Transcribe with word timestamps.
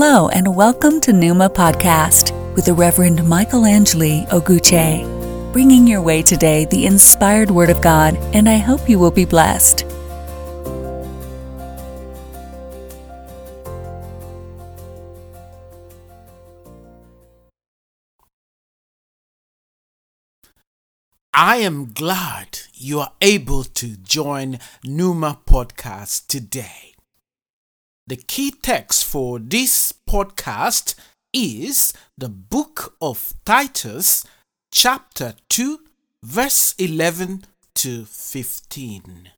Hello, 0.00 0.28
and 0.28 0.54
welcome 0.54 1.00
to 1.00 1.12
Numa 1.12 1.50
Podcast 1.50 2.30
with 2.54 2.66
the 2.66 2.72
Reverend 2.72 3.28
Michael 3.28 3.66
Angeli 3.66 4.26
Oguche, 4.30 5.02
bringing 5.52 5.88
your 5.88 6.00
way 6.00 6.22
today 6.22 6.66
the 6.66 6.86
inspired 6.86 7.50
Word 7.50 7.68
of 7.68 7.82
God, 7.82 8.16
and 8.32 8.48
I 8.48 8.58
hope 8.58 8.88
you 8.88 8.96
will 9.00 9.10
be 9.10 9.24
blessed. 9.24 9.84
I 21.34 21.56
am 21.56 21.92
glad 21.92 22.60
you 22.72 23.00
are 23.00 23.14
able 23.20 23.64
to 23.64 23.96
join 23.96 24.60
Numa 24.84 25.40
Podcast 25.44 26.28
today. 26.28 26.94
The 28.08 28.16
key 28.16 28.52
text 28.52 29.04
for 29.04 29.38
this 29.38 29.92
podcast 30.08 30.94
is 31.34 31.92
the 32.16 32.30
book 32.30 32.96
of 33.02 33.34
Titus, 33.44 34.24
chapter 34.72 35.34
2, 35.50 35.78
verse 36.22 36.74
11 36.78 37.44
to 37.74 38.06
15. 38.06 39.28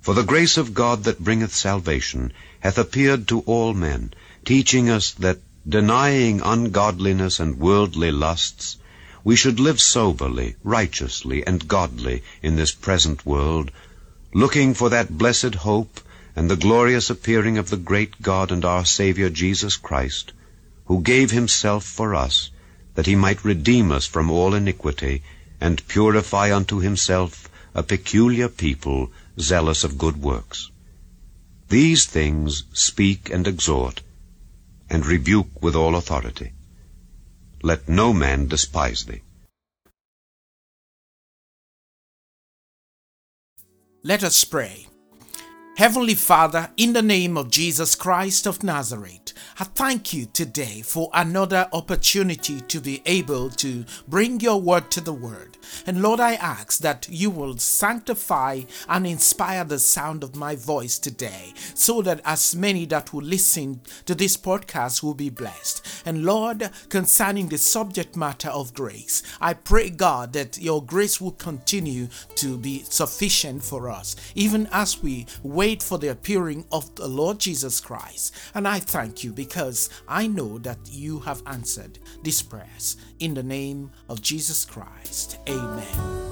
For 0.00 0.14
the 0.14 0.22
grace 0.22 0.56
of 0.56 0.74
God 0.74 1.02
that 1.02 1.18
bringeth 1.18 1.52
salvation 1.52 2.32
hath 2.60 2.78
appeared 2.78 3.26
to 3.26 3.40
all 3.46 3.74
men, 3.74 4.14
teaching 4.44 4.88
us 4.88 5.10
that, 5.14 5.40
denying 5.68 6.40
ungodliness 6.40 7.40
and 7.40 7.58
worldly 7.58 8.12
lusts, 8.12 8.76
we 9.24 9.34
should 9.34 9.58
live 9.58 9.80
soberly, 9.80 10.54
righteously, 10.62 11.44
and 11.44 11.66
godly 11.66 12.22
in 12.42 12.54
this 12.54 12.70
present 12.70 13.26
world, 13.26 13.72
looking 14.36 14.74
for 14.74 14.90
that 14.90 15.16
blessed 15.16 15.54
hope 15.54 15.98
and 16.36 16.50
the 16.50 16.62
glorious 16.64 17.08
appearing 17.08 17.56
of 17.56 17.70
the 17.70 17.82
great 17.90 18.20
God 18.20 18.52
and 18.52 18.66
our 18.66 18.84
Saviour 18.84 19.30
Jesus 19.30 19.76
Christ, 19.78 20.34
who 20.84 21.00
gave 21.00 21.30
himself 21.30 21.84
for 21.86 22.14
us, 22.14 22.50
that 22.96 23.06
he 23.06 23.16
might 23.16 23.46
redeem 23.46 23.90
us 23.90 24.04
from 24.04 24.30
all 24.30 24.52
iniquity, 24.52 25.22
and 25.58 25.88
purify 25.88 26.54
unto 26.54 26.80
himself 26.80 27.48
a 27.74 27.82
peculiar 27.82 28.50
people, 28.50 29.10
zealous 29.40 29.84
of 29.84 29.96
good 29.96 30.20
works. 30.20 30.70
These 31.70 32.04
things 32.04 32.64
speak 32.74 33.30
and 33.30 33.48
exhort, 33.48 34.02
and 34.90 35.06
rebuke 35.06 35.62
with 35.62 35.74
all 35.74 35.96
authority. 35.96 36.52
Let 37.62 37.88
no 37.88 38.12
man 38.12 38.48
despise 38.48 39.06
thee. 39.06 39.22
Let 44.06 44.22
us 44.22 44.44
pray. 44.44 44.86
Heavenly 45.76 46.14
Father, 46.14 46.70
in 46.76 46.92
the 46.92 47.02
name 47.02 47.36
of 47.36 47.50
Jesus 47.50 47.96
Christ 47.96 48.46
of 48.46 48.62
Nazareth, 48.62 49.32
I 49.58 49.64
thank 49.64 50.12
you 50.12 50.26
today 50.26 50.82
for 50.82 51.10
another 51.12 51.68
opportunity 51.72 52.60
to 52.60 52.80
be 52.80 53.02
able 53.04 53.50
to 53.50 53.84
bring 54.06 54.38
your 54.38 54.60
word 54.60 54.92
to 54.92 55.00
the 55.00 55.12
word. 55.12 55.55
And 55.86 56.02
Lord, 56.02 56.20
I 56.20 56.34
ask 56.34 56.78
that 56.80 57.08
you 57.10 57.30
will 57.30 57.56
sanctify 57.58 58.62
and 58.88 59.06
inspire 59.06 59.64
the 59.64 59.78
sound 59.78 60.22
of 60.22 60.36
my 60.36 60.56
voice 60.56 60.98
today 60.98 61.52
so 61.74 62.02
that 62.02 62.20
as 62.24 62.54
many 62.54 62.86
that 62.86 63.12
will 63.12 63.22
listen 63.22 63.80
to 64.04 64.14
this 64.14 64.36
podcast 64.36 65.02
will 65.02 65.14
be 65.14 65.30
blessed. 65.30 65.86
And 66.04 66.24
Lord, 66.24 66.70
concerning 66.88 67.48
the 67.48 67.58
subject 67.58 68.16
matter 68.16 68.48
of 68.48 68.74
grace, 68.74 69.22
I 69.40 69.54
pray, 69.54 69.90
God, 69.90 70.32
that 70.32 70.58
your 70.58 70.82
grace 70.84 71.20
will 71.20 71.32
continue 71.32 72.08
to 72.36 72.56
be 72.58 72.82
sufficient 72.84 73.62
for 73.62 73.90
us, 73.90 74.16
even 74.34 74.68
as 74.72 75.02
we 75.02 75.26
wait 75.42 75.82
for 75.82 75.98
the 75.98 76.08
appearing 76.08 76.64
of 76.72 76.94
the 76.94 77.08
Lord 77.08 77.38
Jesus 77.38 77.80
Christ. 77.80 78.34
And 78.54 78.66
I 78.66 78.78
thank 78.78 79.24
you 79.24 79.32
because 79.32 79.90
I 80.08 80.26
know 80.26 80.58
that 80.58 80.78
you 80.90 81.20
have 81.20 81.42
answered 81.46 81.98
these 82.22 82.42
prayers. 82.42 82.96
In 83.18 83.34
the 83.34 83.42
name 83.42 83.90
of 84.08 84.20
Jesus 84.20 84.64
Christ. 84.64 85.38
Amen. 85.48 86.26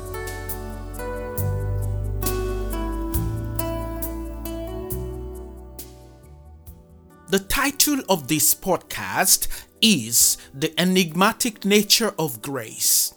The 7.30 7.38
title 7.38 8.00
of 8.08 8.28
this 8.28 8.54
podcast 8.54 9.48
is 9.80 10.36
The 10.52 10.78
Enigmatic 10.78 11.64
Nature 11.64 12.14
of 12.18 12.40
Grace. 12.42 13.14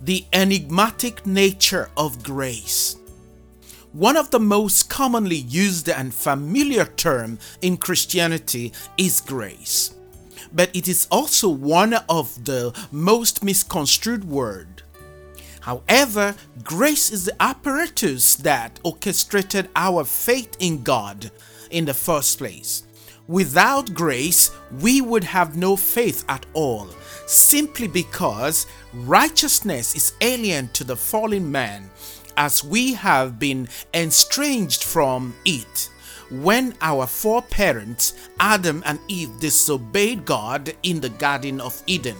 The 0.00 0.26
Enigmatic 0.32 1.24
Nature 1.24 1.88
of 1.96 2.22
Grace. 2.22 2.96
One 3.92 4.18
of 4.18 4.30
the 4.30 4.40
most 4.40 4.90
commonly 4.90 5.36
used 5.36 5.88
and 5.88 6.12
familiar 6.12 6.84
term 6.84 7.38
in 7.62 7.78
Christianity 7.78 8.74
is 8.98 9.22
grace. 9.22 9.95
But 10.52 10.74
it 10.74 10.88
is 10.88 11.06
also 11.10 11.48
one 11.48 11.94
of 12.08 12.44
the 12.44 12.72
most 12.90 13.42
misconstrued 13.42 14.24
word. 14.24 14.82
However, 15.60 16.36
grace 16.62 17.10
is 17.10 17.24
the 17.24 17.42
apparatus 17.42 18.36
that 18.36 18.78
orchestrated 18.84 19.68
our 19.74 20.04
faith 20.04 20.56
in 20.60 20.84
God 20.84 21.32
in 21.70 21.86
the 21.86 21.94
first 21.94 22.38
place. 22.38 22.84
Without 23.26 23.92
grace, 23.92 24.52
we 24.80 25.00
would 25.00 25.24
have 25.24 25.56
no 25.56 25.74
faith 25.74 26.24
at 26.28 26.46
all, 26.52 26.88
simply 27.26 27.88
because 27.88 28.68
righteousness 28.94 29.96
is 29.96 30.12
alien 30.20 30.68
to 30.74 30.84
the 30.84 30.94
fallen 30.94 31.50
man, 31.50 31.90
as 32.36 32.62
we 32.62 32.94
have 32.94 33.40
been 33.40 33.68
estranged 33.92 34.84
from 34.84 35.34
it 35.44 35.90
when 36.30 36.74
our 36.80 37.06
foreparents, 37.06 38.14
Adam 38.40 38.82
and 38.86 38.98
Eve, 39.08 39.30
disobeyed 39.40 40.24
God 40.24 40.74
in 40.82 41.00
the 41.00 41.10
Garden 41.10 41.60
of 41.60 41.82
Eden. 41.86 42.16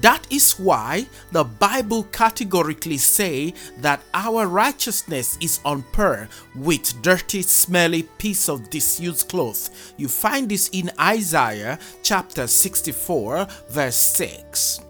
That 0.00 0.26
is 0.30 0.58
why 0.58 1.06
the 1.32 1.44
Bible 1.44 2.04
categorically 2.04 2.96
say 2.96 3.52
that 3.78 4.00
our 4.14 4.46
righteousness 4.46 5.36
is 5.40 5.60
on 5.64 5.82
par 5.92 6.28
with 6.54 7.02
dirty, 7.02 7.42
smelly 7.42 8.04
piece 8.16 8.48
of 8.48 8.70
disused 8.70 9.28
cloth. 9.28 9.92
You 9.98 10.08
find 10.08 10.48
this 10.48 10.70
in 10.72 10.90
Isaiah 10.98 11.78
chapter 12.02 12.46
64 12.46 13.46
verse 13.68 13.96
6. 13.96 14.80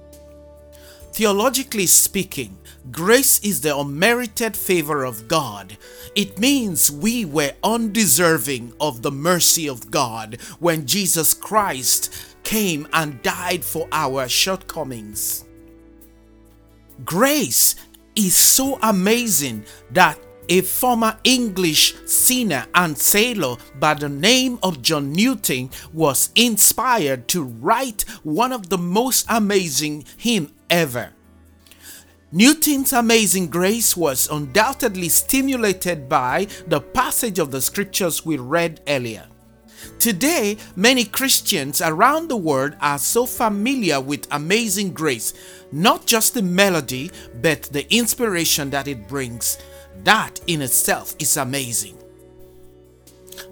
Theologically 1.13 1.87
speaking, 1.87 2.57
grace 2.91 3.39
is 3.41 3.61
the 3.61 3.77
unmerited 3.77 4.57
favor 4.57 5.05
of 5.05 5.29
God. 5.29 5.77
It 6.15 6.39
means 6.39 6.91
we 6.91 7.25
were 7.25 7.53
undeserving 7.63 8.73
of 8.81 9.03
the 9.03 9.13
mercy 9.13 9.69
of 9.69 9.91
God 9.91 10.39
when 10.59 10.87
Jesus 10.87 11.33
Christ 11.35 12.13
came 12.43 12.89
and 12.93 13.23
died 13.23 13.65
for 13.65 13.89
our 13.93 14.29
shortcomings. 14.29 15.45
Grace 17.05 17.77
is 18.15 18.35
so 18.35 18.79
amazing 18.83 19.65
that 19.91 20.19
a 20.49 20.61
former 20.61 21.17
English 21.25 21.95
singer 22.05 22.67
and 22.75 22.99
sailor 22.99 23.57
by 23.79 23.95
the 23.95 24.09
name 24.09 24.59
of 24.63 24.83
John 24.83 25.13
Newton 25.13 25.71
was 25.93 26.31
inspired 26.35 27.29
to 27.29 27.45
write 27.45 28.03
one 28.23 28.53
of 28.53 28.69
the 28.69 28.79
most 28.79 29.25
amazing 29.29 30.05
hymns 30.17 30.51
ever. 30.69 31.13
Newton's 32.35 32.95
amazing 32.95 33.49
grace 33.49 33.95
was 33.95 34.27
undoubtedly 34.31 35.11
stimulated 35.11 36.09
by 36.09 36.47
the 36.67 36.81
passage 36.81 37.39
of 37.39 37.51
the 37.51 37.61
scriptures 37.61 38.25
we 38.25 38.39
read 38.39 38.81
earlier. 38.89 39.27
Today, 39.99 40.57
many 40.75 41.05
Christians 41.05 41.83
around 41.83 42.29
the 42.29 42.37
world 42.39 42.75
are 42.81 42.99
so 42.99 43.27
familiar 43.27 44.01
with 44.01 44.27
Amazing 44.31 44.95
Grace, 44.95 45.35
not 45.73 46.07
just 46.07 46.33
the 46.33 46.41
melody, 46.41 47.11
but 47.43 47.65
the 47.65 47.85
inspiration 47.95 48.71
that 48.71 48.89
it 48.89 49.09
brings. 49.09 49.59
That 50.05 50.41
in 50.47 50.63
itself 50.63 51.15
is 51.19 51.37
amazing. 51.37 52.02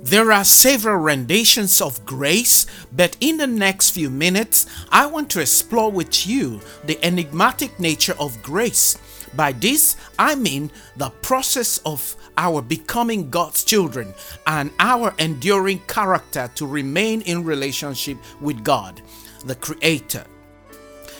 There 0.01 0.33
are 0.33 0.45
several 0.45 0.97
renditions 0.97 1.81
of 1.81 2.05
grace, 2.05 2.67
but 2.93 3.17
in 3.21 3.37
the 3.37 3.47
next 3.47 3.91
few 3.91 4.11
minutes, 4.11 4.67
I 4.91 5.07
want 5.07 5.31
to 5.31 5.41
explore 5.41 5.91
with 5.91 6.27
you 6.27 6.61
the 6.85 7.03
enigmatic 7.05 7.79
nature 7.79 8.17
of 8.19 8.43
grace. 8.43 8.97
By 9.35 9.53
this, 9.53 9.97
I 10.19 10.35
mean 10.35 10.71
the 10.97 11.11
process 11.23 11.79
of 11.87 12.17
our 12.37 12.63
becoming 12.63 13.31
God's 13.31 13.63
children 13.65 14.15
and 14.47 14.71
our 14.79 15.15
enduring 15.19 15.81
character 15.87 16.51
to 16.55 16.67
remain 16.67 17.21
in 17.23 17.45
relationship 17.45 18.19
with 18.41 18.65
God, 18.65 19.03
the 19.45 19.55
Creator. 19.55 20.25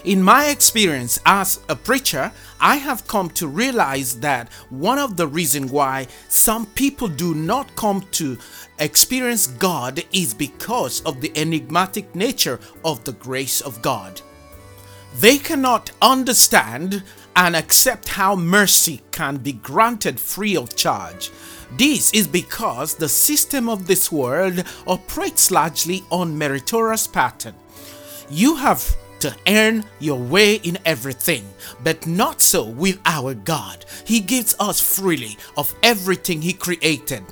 In 0.05 0.23
my 0.23 0.47
experience 0.49 1.21
as 1.27 1.61
a 1.69 1.77
preacher, 1.77 2.33
I 2.59 2.77
have 2.77 3.07
come 3.07 3.29
to 3.31 3.47
realize 3.47 4.21
that 4.21 4.51
one 4.71 4.99
of 4.99 5.19
the 5.19 5.27
reasons 5.27 5.71
why 5.71 6.07
some 6.29 6.65
people 6.65 7.07
do 7.07 7.35
not 7.35 7.77
come 7.77 8.07
to 8.13 8.39
experience 8.79 9.47
God 9.47 10.03
is 10.11 10.33
because 10.33 11.03
of 11.03 11.21
the 11.21 11.31
enigmatic 11.37 12.15
nature 12.15 12.61
of 12.83 13.05
the 13.05 13.13
grace 13.13 13.61
of 13.61 13.83
God. 13.83 14.23
They 15.19 15.37
cannot 15.37 15.91
understand 16.01 17.03
and 17.37 17.55
accept 17.55 18.09
how 18.09 18.37
mercy 18.37 19.03
can 19.11 19.37
be 19.37 19.53
granted 19.53 20.19
free 20.19 20.57
of 20.57 20.77
charge. 20.77 21.31
This 21.77 22.11
is 22.15 22.27
because 22.27 22.95
the 22.95 23.09
system 23.09 23.69
of 23.69 23.87
this 23.87 24.11
world 24.11 24.65
operates 24.87 25.51
largely 25.51 26.05
on 26.11 26.39
meritorious 26.39 27.07
pattern. 27.07 27.55
You 28.31 28.57
have 28.57 28.97
to 29.21 29.37
earn 29.47 29.85
your 29.99 30.19
way 30.19 30.57
in 30.57 30.79
everything, 30.85 31.45
but 31.83 32.07
not 32.07 32.41
so 32.41 32.65
with 32.65 32.99
our 33.07 33.35
God. 33.35 33.85
He 34.05 34.21
gives 34.21 34.55
us 34.59 34.81
freely 34.81 35.37
of 35.57 35.75
everything 35.83 36.43
He 36.43 36.53
created. 36.53 37.25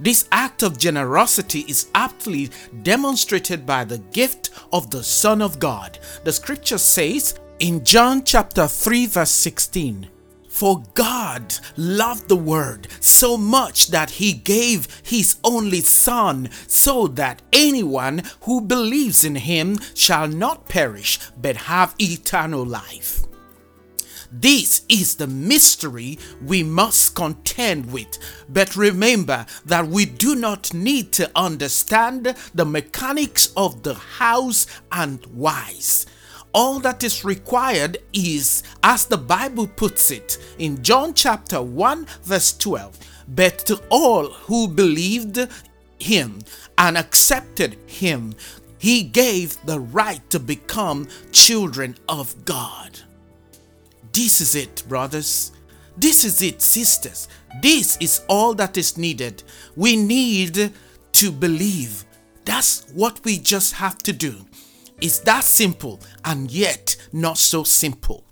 This 0.00 0.28
act 0.32 0.62
of 0.62 0.78
generosity 0.78 1.60
is 1.60 1.88
aptly 1.94 2.50
demonstrated 2.82 3.64
by 3.64 3.84
the 3.84 3.98
gift 3.98 4.50
of 4.72 4.90
the 4.90 5.02
Son 5.04 5.40
of 5.40 5.58
God. 5.58 5.98
The 6.24 6.32
scripture 6.32 6.78
says 6.78 7.38
in 7.60 7.84
John 7.84 8.24
chapter 8.24 8.66
3 8.66 9.06
verse 9.06 9.30
16, 9.30 10.08
for 10.54 10.84
God 10.94 11.52
loved 11.76 12.28
the 12.28 12.36
world 12.36 12.86
so 13.00 13.36
much 13.36 13.88
that 13.88 14.08
he 14.08 14.32
gave 14.32 14.86
his 15.02 15.36
only 15.42 15.80
Son, 15.80 16.48
so 16.68 17.08
that 17.08 17.42
anyone 17.52 18.22
who 18.42 18.60
believes 18.60 19.24
in 19.24 19.34
him 19.34 19.80
shall 19.94 20.28
not 20.28 20.68
perish 20.68 21.18
but 21.36 21.56
have 21.56 21.96
eternal 21.98 22.64
life. 22.64 23.24
This 24.30 24.82
is 24.88 25.16
the 25.16 25.26
mystery 25.26 26.20
we 26.40 26.62
must 26.62 27.16
contend 27.16 27.92
with. 27.92 28.16
But 28.48 28.76
remember 28.76 29.46
that 29.66 29.88
we 29.88 30.06
do 30.06 30.36
not 30.36 30.72
need 30.72 31.12
to 31.14 31.30
understand 31.34 32.36
the 32.54 32.64
mechanics 32.64 33.52
of 33.56 33.82
the 33.82 33.94
hows 33.94 34.68
and 34.92 35.24
whys 35.26 36.06
all 36.54 36.78
that 36.80 37.02
is 37.02 37.24
required 37.24 37.98
is, 38.12 38.62
as 38.82 39.04
the 39.04 39.18
Bible 39.18 39.66
puts 39.66 40.10
it 40.10 40.38
in 40.58 40.82
John 40.82 41.12
chapter 41.12 41.60
1, 41.60 42.06
verse 42.22 42.56
12, 42.56 42.98
but 43.28 43.58
to 43.66 43.82
all 43.90 44.30
who 44.30 44.68
believed 44.68 45.48
him 45.98 46.38
and 46.78 46.96
accepted 46.96 47.76
him, 47.86 48.34
he 48.78 49.02
gave 49.02 49.56
the 49.66 49.80
right 49.80 50.28
to 50.30 50.38
become 50.38 51.08
children 51.32 51.96
of 52.08 52.44
God. 52.44 53.00
This 54.12 54.40
is 54.40 54.54
it, 54.54 54.84
brothers. 54.88 55.50
This 55.96 56.24
is 56.24 56.40
it, 56.42 56.62
sisters. 56.62 57.28
This 57.62 57.96
is 58.00 58.22
all 58.28 58.54
that 58.54 58.76
is 58.76 58.98
needed. 58.98 59.42
We 59.74 59.96
need 59.96 60.72
to 61.12 61.32
believe. 61.32 62.04
That's 62.44 62.84
what 62.92 63.24
we 63.24 63.38
just 63.38 63.74
have 63.74 63.98
to 63.98 64.12
do. 64.12 64.44
It's 65.00 65.18
that 65.20 65.44
simple 65.44 66.00
and 66.24 66.50
yet 66.50 66.96
not 67.12 67.38
so 67.38 67.64
simple. 67.64 68.24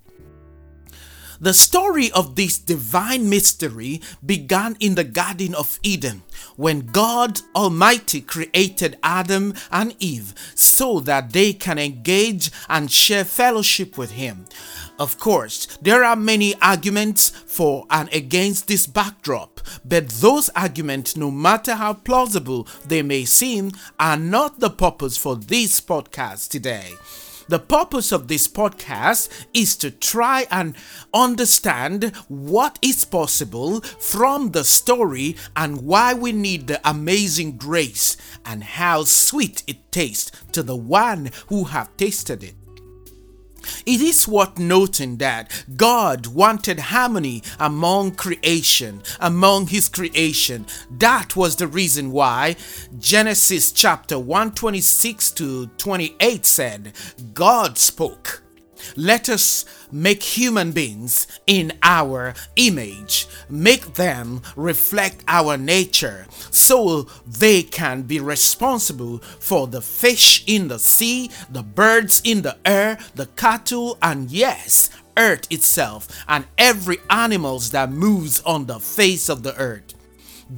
The 1.43 1.55
story 1.55 2.09
of 2.13 2.37
this 2.37 2.57
divine 2.57 3.29
mystery 3.29 4.01
began 4.25 4.77
in 4.79 4.95
the 4.95 5.03
Garden 5.03 5.57
of 5.57 5.81
Eden 5.83 6.23
when 6.55 6.87
God 6.87 7.41
Almighty 7.57 8.21
created 8.21 8.97
Adam 9.03 9.55
and 9.73 9.97
Eve 9.99 10.35
so 10.55 11.01
that 11.01 11.33
they 11.33 11.53
can 11.53 11.81
engage 11.81 12.53
and 12.69 12.89
share 12.89 13.25
fellowship 13.25 13.99
with 13.99 14.13
Him. 14.13 14.45
Of 15.01 15.19
course, 15.19 15.67
there 15.83 16.05
are 16.05 16.15
many 16.15 16.55
arguments 16.63 17.31
for 17.31 17.87
and 17.91 18.09
against 18.15 18.69
this 18.69 18.87
backdrop, 18.87 19.61
but 19.85 20.11
those 20.11 20.49
arguments, 20.51 21.17
no 21.17 21.33
matter 21.33 21.75
how 21.75 21.95
plausible 21.95 22.69
they 22.87 23.03
may 23.03 23.25
seem, 23.25 23.73
are 23.99 24.17
not 24.17 24.61
the 24.61 24.71
purpose 24.71 25.17
for 25.17 25.35
this 25.35 25.81
podcast 25.81 26.51
today. 26.51 26.93
The 27.53 27.59
purpose 27.59 28.13
of 28.13 28.29
this 28.29 28.49
podcast 28.49 29.29
is 29.53 29.77
to 29.77 29.91
try 29.91 30.47
and 30.51 30.75
understand 31.13 32.17
what 32.27 32.79
is 32.81 33.05
possible 33.05 33.83
from 33.83 34.53
the 34.53 34.65
story 34.65 35.37
and 35.55 35.83
why 35.83 36.15
we 36.15 36.33
need 36.33 36.67
the 36.67 36.81
amazing 36.83 37.59
grace 37.59 38.17
and 38.47 38.65
how 38.65 39.05
sweet 39.05 39.65
it 39.67 39.93
tastes 39.93 40.33
to 40.53 40.63
the 40.63 40.77
one 40.77 41.29
who 41.49 41.65
have 41.65 41.95
tasted 41.99 42.43
it. 42.43 42.62
It 43.85 44.01
is 44.01 44.29
worth 44.29 44.59
noting 44.59 45.17
that 45.17 45.65
God 45.77 46.27
wanted 46.27 46.79
harmony 46.79 47.43
among 47.59 48.13
creation, 48.13 49.03
among 49.21 49.69
his 49.69 49.89
creation. 49.89 50.67
That 50.91 51.37
was 51.37 51.57
the 51.57 51.67
reason 51.67 52.13
why 52.13 52.57
Genesis 52.99 53.73
chapter 53.73 54.19
126 54.19 55.31
to 55.33 55.67
28 55.79 56.47
said, 56.47 56.93
God 57.35 57.79
spoke 57.79 58.42
let 58.97 59.29
us 59.29 59.65
make 59.91 60.23
human 60.23 60.73
beings 60.73 61.27
in 61.47 61.73
our 61.83 62.35
image, 62.57 63.27
make 63.49 63.95
them 63.95 64.43
reflect 64.57 65.25
our 65.29 65.57
nature 65.57 66.27
so 66.51 67.07
they 67.27 67.63
can 67.63 68.03
be 68.03 68.21
responsible 68.21 69.19
for 69.19 69.67
the 69.67 69.83
fish 69.83 70.45
in 70.47 70.69
the 70.69 70.79
sea, 70.79 71.31
the 71.51 71.63
birds 71.63 72.21
in 72.25 72.43
the 72.43 72.57
air, 72.65 72.99
the 73.15 73.27
cattle, 73.27 73.99
and 74.03 74.31
yes, 74.31 74.91
earth 75.17 75.47
itself, 75.51 76.09
and 76.29 76.47
every 76.57 76.99
animals 77.11 77.71
that 77.71 77.91
moves 77.91 78.41
on 78.41 78.67
the 78.67 78.81
face 78.81 79.29
of 79.29 79.43
the 79.43 79.57
earth. 79.57 79.95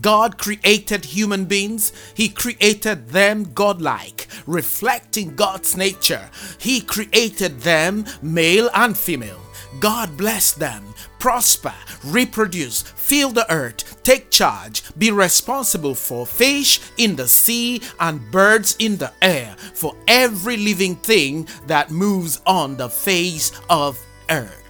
God 0.01 0.39
created 0.39 1.05
human 1.05 1.45
beings, 1.45 1.93
He 2.15 2.29
created 2.29 3.09
them 3.09 3.53
godlike, 3.53 4.27
reflecting 4.47 5.37
God's 5.37 5.77
nature. 5.77 6.31
He 6.59 6.81
created 6.81 7.61
them 7.61 8.05
male 8.23 8.71
and 8.75 8.97
female. 8.97 9.41
God 9.81 10.17
blessed 10.17 10.59
them, 10.61 10.95
prosper, 11.19 11.75
reproduce, 12.05 12.83
fill 12.83 13.31
the 13.31 13.51
earth, 13.53 14.03
take 14.03 14.31
charge, 14.31 14.83
be 14.97 15.11
responsible 15.11 15.95
for 15.95 16.27
fish 16.27 16.81
in 16.97 17.17
the 17.17 17.27
sea 17.29 17.83
and 17.99 18.31
birds 18.31 18.77
in 18.79 18.97
the 18.97 19.13
air, 19.21 19.57
for 19.75 19.97
every 20.07 20.57
living 20.57 20.97
thing 20.97 21.49
that 21.67 21.91
moves 21.91 22.41
on 22.47 22.77
the 22.77 22.89
face 22.89 23.53
of 23.69 23.99
earth. 24.31 24.64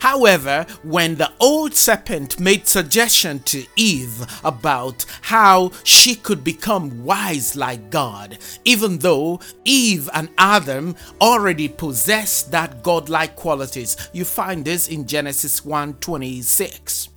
However, 0.00 0.66
when 0.82 1.16
the 1.16 1.32
old 1.40 1.74
serpent 1.74 2.38
made 2.38 2.66
suggestion 2.66 3.40
to 3.40 3.64
Eve 3.76 4.26
about 4.44 5.04
how 5.22 5.72
she 5.84 6.14
could 6.14 6.44
become 6.44 7.04
wise 7.04 7.56
like 7.56 7.90
God, 7.90 8.38
even 8.64 8.98
though 8.98 9.40
Eve 9.64 10.08
and 10.12 10.28
Adam 10.38 10.96
already 11.20 11.68
possessed 11.68 12.50
that 12.52 12.82
godlike 12.82 13.36
qualities, 13.36 13.96
you 14.12 14.24
find 14.24 14.64
this 14.64 14.88
in 14.88 15.06
Genesis 15.06 15.60
1:26. 15.64 17.08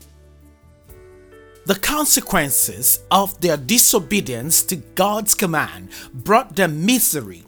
The 1.65 1.75
consequences 1.75 2.99
of 3.11 3.39
their 3.41 3.57
disobedience 3.57 4.63
to 4.63 4.77
God's 4.77 5.35
command 5.35 5.89
brought 6.13 6.55
them 6.55 6.85
misery 6.85 7.43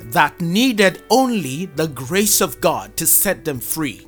that 0.00 0.40
needed 0.40 1.02
only 1.10 1.66
the 1.66 1.88
grace 1.88 2.40
of 2.40 2.60
God 2.60 2.96
to 2.96 3.06
set 3.06 3.44
them 3.44 3.60
free. 3.60 4.06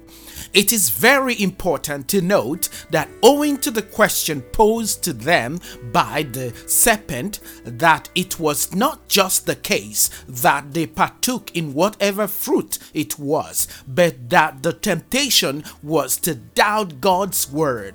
It 0.54 0.72
is 0.72 0.90
very 0.90 1.40
important 1.40 2.08
to 2.08 2.22
note 2.22 2.68
that 2.90 3.08
owing 3.22 3.58
to 3.58 3.70
the 3.70 3.82
question 3.82 4.40
posed 4.40 5.04
to 5.04 5.12
them 5.12 5.60
by 5.92 6.22
the 6.22 6.54
serpent, 6.66 7.40
that 7.64 8.08
it 8.14 8.40
was 8.40 8.74
not 8.74 9.08
just 9.08 9.46
the 9.46 9.56
case 9.56 10.10
that 10.26 10.72
they 10.72 10.86
partook 10.86 11.54
in 11.54 11.74
whatever 11.74 12.26
fruit 12.26 12.78
it 12.94 13.18
was, 13.18 13.68
but 13.86 14.30
that 14.30 14.62
the 14.62 14.72
temptation 14.72 15.64
was 15.82 16.16
to 16.18 16.34
doubt 16.34 17.00
God's 17.00 17.50
word. 17.50 17.94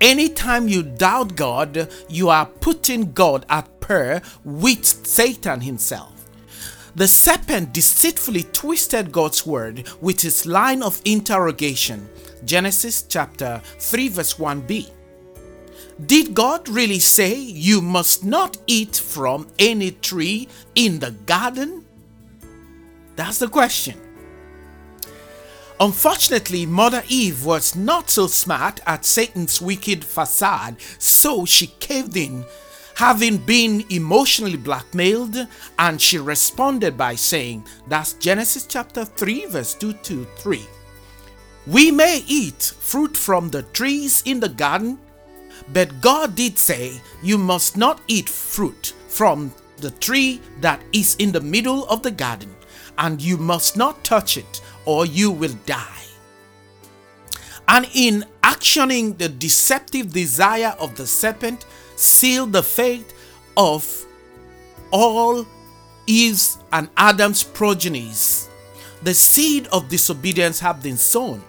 Anytime 0.00 0.68
you 0.68 0.82
doubt 0.82 1.36
God, 1.36 1.90
you 2.08 2.28
are 2.28 2.46
putting 2.46 3.12
God 3.12 3.46
at 3.48 3.80
par 3.80 4.22
with 4.44 4.84
Satan 4.84 5.60
himself. 5.60 6.17
The 6.98 7.06
serpent 7.06 7.72
deceitfully 7.72 8.42
twisted 8.52 9.12
God's 9.12 9.46
word 9.46 9.88
with 10.00 10.20
his 10.20 10.46
line 10.46 10.82
of 10.82 11.00
interrogation. 11.04 12.08
Genesis 12.44 13.04
chapter 13.08 13.62
3 13.78 14.08
verse 14.08 14.34
1b. 14.34 14.90
Did 16.04 16.34
God 16.34 16.68
really 16.68 16.98
say 16.98 17.36
you 17.36 17.80
must 17.80 18.24
not 18.24 18.56
eat 18.66 18.96
from 18.96 19.46
any 19.60 19.92
tree 19.92 20.48
in 20.74 20.98
the 20.98 21.12
garden? 21.12 21.84
That's 23.14 23.38
the 23.38 23.48
question. 23.48 23.96
Unfortunately, 25.78 26.66
Mother 26.66 27.04
Eve 27.08 27.44
was 27.44 27.76
not 27.76 28.10
so 28.10 28.26
smart 28.26 28.80
at 28.88 29.04
Satan's 29.04 29.60
wicked 29.60 30.04
facade, 30.04 30.74
so 30.98 31.44
she 31.44 31.68
caved 31.78 32.16
in, 32.16 32.44
having 32.98 33.36
been 33.38 33.84
emotionally 33.90 34.56
blackmailed, 34.56 35.46
and 35.78 36.02
she 36.02 36.18
responded 36.18 36.98
by 36.98 37.14
saying, 37.14 37.64
That's 37.86 38.14
Genesis 38.14 38.66
chapter 38.66 39.04
3, 39.04 39.46
verse 39.46 39.72
2 39.74 39.92
to 39.92 40.24
3. 40.24 40.66
We 41.68 41.92
may 41.92 42.24
eat 42.26 42.74
fruit 42.80 43.16
from 43.16 43.50
the 43.50 43.62
trees 43.62 44.24
in 44.26 44.40
the 44.40 44.48
garden, 44.48 44.98
but 45.72 46.00
God 46.00 46.34
did 46.34 46.58
say, 46.58 47.00
You 47.22 47.38
must 47.38 47.76
not 47.76 48.00
eat 48.08 48.28
fruit 48.28 48.92
from 49.06 49.52
the 49.76 49.92
tree 49.92 50.40
that 50.60 50.82
is 50.92 51.14
in 51.20 51.30
the 51.30 51.40
middle 51.40 51.86
of 51.86 52.02
the 52.02 52.10
garden, 52.10 52.52
and 52.98 53.22
you 53.22 53.36
must 53.36 53.76
not 53.76 54.02
touch 54.02 54.36
it 54.36 54.60
or 54.86 55.06
you 55.06 55.30
will 55.30 55.54
die. 55.66 56.02
And 57.68 57.86
in 57.94 58.24
actioning 58.42 59.18
the 59.18 59.28
deceptive 59.28 60.12
desire 60.12 60.74
of 60.80 60.96
the 60.96 61.06
serpent, 61.06 61.64
seal 61.98 62.46
the 62.46 62.62
fate 62.62 63.12
of 63.56 64.06
all 64.90 65.46
Eve's 66.06 66.58
and 66.72 66.88
Adam's 66.96 67.42
progenies. 67.42 68.48
The 69.02 69.14
seed 69.14 69.66
of 69.68 69.88
disobedience 69.88 70.60
have 70.60 70.82
been 70.82 70.96
sown. 70.96 71.42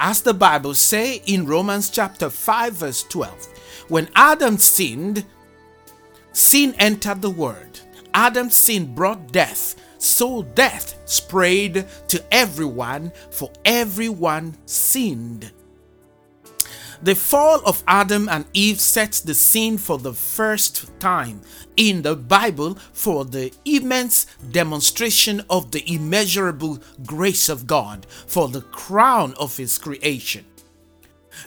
As 0.00 0.22
the 0.22 0.34
Bible 0.34 0.74
say 0.74 1.22
in 1.26 1.46
Romans 1.46 1.88
chapter 1.90 2.28
5 2.28 2.72
verse 2.74 3.02
12, 3.04 3.48
when 3.88 4.08
Adam 4.14 4.58
sinned, 4.58 5.24
sin 6.32 6.74
entered 6.78 7.22
the 7.22 7.30
world. 7.30 7.80
Adam's 8.12 8.54
sin 8.54 8.94
brought 8.94 9.32
death, 9.32 9.76
so 9.98 10.42
death 10.42 11.00
spread 11.04 11.88
to 12.08 12.24
everyone, 12.32 13.12
for 13.30 13.50
everyone 13.64 14.56
sinned. 14.66 15.52
The 17.04 17.14
fall 17.14 17.60
of 17.66 17.84
Adam 17.86 18.30
and 18.30 18.46
Eve 18.54 18.80
sets 18.80 19.20
the 19.20 19.34
scene 19.34 19.76
for 19.76 19.98
the 19.98 20.14
first 20.14 20.88
time 21.00 21.42
in 21.76 22.00
the 22.00 22.16
Bible 22.16 22.76
for 22.94 23.26
the 23.26 23.52
immense 23.66 24.24
demonstration 24.50 25.42
of 25.50 25.70
the 25.70 25.84
immeasurable 25.86 26.82
grace 27.04 27.50
of 27.50 27.66
God 27.66 28.06
for 28.08 28.48
the 28.48 28.62
crown 28.62 29.34
of 29.38 29.58
His 29.58 29.76
creation. 29.76 30.46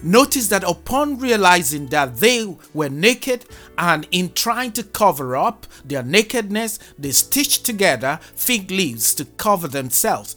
Notice 0.03 0.47
that 0.49 0.63
upon 0.63 1.17
realizing 1.17 1.87
that 1.87 2.17
they 2.17 2.55
were 2.75 2.89
naked 2.89 3.45
and 3.79 4.07
in 4.11 4.33
trying 4.33 4.73
to 4.73 4.83
cover 4.83 5.35
up 5.35 5.65
their 5.83 6.03
nakedness, 6.03 6.77
they 6.99 7.09
stitched 7.09 7.65
together 7.65 8.19
fig 8.35 8.69
leaves 8.69 9.15
to 9.15 9.25
cover 9.25 9.67
themselves. 9.67 10.35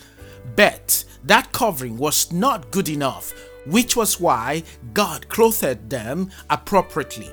But 0.56 1.04
that 1.22 1.52
covering 1.52 1.98
was 1.98 2.32
not 2.32 2.70
good 2.70 2.88
enough, 2.88 3.34
which 3.70 3.96
was 3.96 4.20
why 4.20 4.62
God 4.92 5.28
clothed 5.28 5.88
them 5.88 6.30
appropriately. 6.48 7.30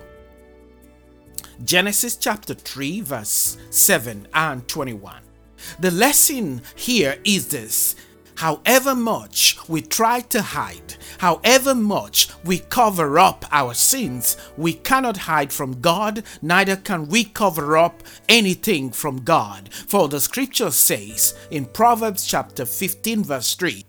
Genesis 1.64 2.16
chapter 2.16 2.54
3, 2.54 3.02
verse 3.02 3.58
7 3.72 4.28
and 4.34 4.68
21. 4.68 5.22
The 5.80 5.92
lesson 5.92 6.62
here 6.76 7.18
is 7.24 7.48
this 7.48 7.96
However 8.38 8.94
much 8.94 9.58
we 9.68 9.82
try 9.82 10.20
to 10.20 10.44
hide, 10.44 10.96
however 11.18 11.74
much 11.74 12.30
we 12.46 12.60
cover 12.60 13.18
up 13.18 13.46
our 13.52 13.74
sins, 13.74 14.38
we 14.56 14.74
cannot 14.74 15.18
hide 15.18 15.52
from 15.52 15.82
God, 15.82 16.24
neither 16.44 16.76
can 16.76 17.08
we 17.08 17.24
cover 17.24 17.76
up 17.76 18.04
anything 18.30 18.92
from 18.92 19.24
God. 19.24 19.74
For 19.74 20.08
the 20.08 20.20
scripture 20.20 20.70
says 20.70 21.34
in 21.50 21.66
Proverbs 21.66 22.28
chapter 22.28 22.68
15, 22.68 23.24
verse 23.24 23.56
3 23.56 23.87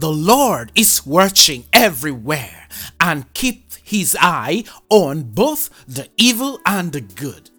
The 0.00 0.10
Lord 0.10 0.72
is 0.74 1.04
watching 1.04 1.66
everywhere 1.74 2.68
and 2.98 3.30
keep 3.34 3.74
his 3.84 4.16
eye 4.18 4.64
on 4.88 5.24
both 5.24 5.68
the 5.86 6.08
evil 6.16 6.58
and 6.64 6.90
the 6.90 7.02
good. 7.02 7.50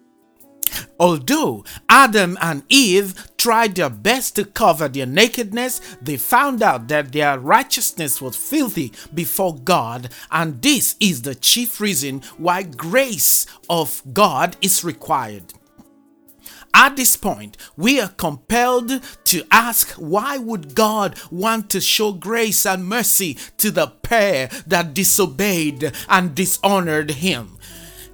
Although 0.98 1.64
Adam 1.88 2.36
and 2.40 2.64
Eve 2.68 3.28
tried 3.36 3.76
their 3.76 3.90
best 3.90 4.34
to 4.34 4.44
cover 4.44 4.88
their 4.88 5.06
nakedness, 5.06 5.80
they 6.02 6.16
found 6.16 6.64
out 6.64 6.88
that 6.88 7.12
their 7.12 7.38
righteousness 7.38 8.20
was 8.20 8.34
filthy 8.34 8.90
before 9.14 9.54
God, 9.54 10.08
and 10.32 10.60
this 10.60 10.96
is 10.98 11.22
the 11.22 11.36
chief 11.36 11.80
reason 11.80 12.22
why 12.38 12.64
grace 12.64 13.46
of 13.70 14.02
God 14.12 14.56
is 14.60 14.82
required. 14.82 15.54
At 16.74 16.96
this 16.96 17.16
point, 17.16 17.56
we 17.76 18.00
are 18.00 18.08
compelled 18.08 19.02
to 19.24 19.44
ask 19.50 19.90
why 19.92 20.38
would 20.38 20.74
God 20.74 21.18
want 21.30 21.68
to 21.70 21.80
show 21.80 22.12
grace 22.12 22.64
and 22.64 22.86
mercy 22.86 23.36
to 23.58 23.70
the 23.70 23.88
pair 23.88 24.48
that 24.66 24.94
disobeyed 24.94 25.92
and 26.08 26.34
dishonored 26.34 27.10
him? 27.10 27.58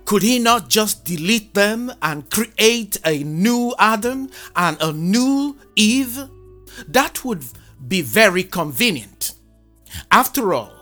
Could 0.05 0.23
he 0.23 0.38
not 0.38 0.69
just 0.69 1.05
delete 1.05 1.55
them 1.55 1.93
and 2.03 2.31
create 2.31 2.97
a 3.05 3.23
new 3.23 3.75
Adam 3.79 4.31
and 4.57 4.77
a 4.81 4.93
new 4.93 5.57
Eve? 5.77 6.19
That 6.88 7.25
would 7.25 7.45
be 7.87 8.03
very 8.03 8.43
convenient. 8.43 9.35
After 10.11 10.55
all, 10.55 10.73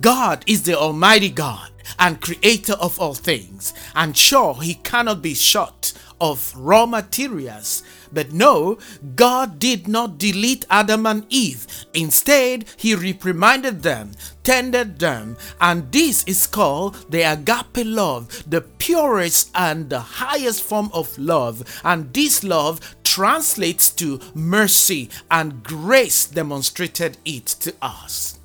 God 0.00 0.44
is 0.46 0.62
the 0.62 0.78
Almighty 0.78 1.30
God 1.30 1.70
and 1.98 2.20
creator 2.20 2.74
of 2.74 3.00
all 3.00 3.14
things, 3.14 3.74
and 3.94 4.16
sure, 4.16 4.60
he 4.62 4.74
cannot 4.74 5.22
be 5.22 5.34
short 5.34 5.92
of 6.20 6.52
raw 6.56 6.86
materials. 6.86 7.82
But 8.12 8.32
no, 8.32 8.78
God 9.14 9.58
did 9.58 9.86
not 9.88 10.18
delete 10.18 10.66
Adam 10.70 11.06
and 11.06 11.26
Eve. 11.28 11.66
Instead, 11.94 12.64
he 12.76 12.94
reprimanded 12.94 13.82
them, 13.82 14.12
tended 14.42 14.98
them, 14.98 15.36
and 15.60 15.92
this 15.92 16.24
is 16.24 16.46
called 16.46 17.10
the 17.10 17.22
agape 17.22 17.84
love, 17.84 18.44
the 18.48 18.62
purest 18.62 19.50
and 19.54 19.90
the 19.90 20.00
highest 20.00 20.62
form 20.62 20.90
of 20.92 21.16
love. 21.18 21.80
And 21.84 22.12
this 22.12 22.42
love 22.42 22.96
translates 23.04 23.90
to 23.92 24.20
mercy, 24.34 25.10
and 25.30 25.62
grace 25.62 26.26
demonstrated 26.26 27.18
it 27.24 27.46
to 27.46 27.74
us. 27.82 28.37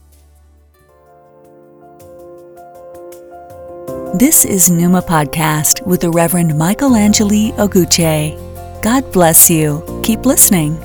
This 4.15 4.46
is 4.46 4.70
Numa 4.70 5.01
Podcast 5.01 5.84
with 5.88 6.01
the 6.01 6.12
Reverend 6.12 6.55
Michael 6.55 6.96
Angeli 6.96 7.51
Oguche. 7.53 8.38
God 8.84 9.12
bless 9.12 9.50
you. 9.50 9.84
Keep 10.03 10.27
listening. 10.27 10.77